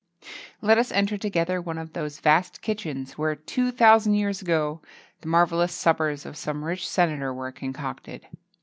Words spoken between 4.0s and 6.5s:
years ago, the marvellous suppers of